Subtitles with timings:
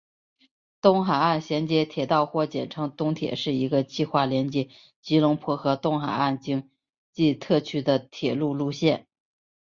[0.81, 4.67] 东海岸衔接铁道或简称东铁是一个计划连接
[4.99, 6.71] 吉隆坡和东海岸经
[7.13, 9.05] 济特区的铁路路线。